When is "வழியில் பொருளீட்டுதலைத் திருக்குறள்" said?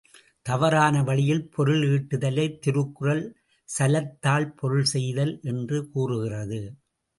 1.03-3.23